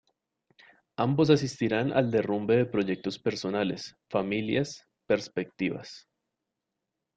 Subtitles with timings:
[0.97, 6.07] Ambos asistirán al derrumbe de proyectos personales, familias, perspectivas.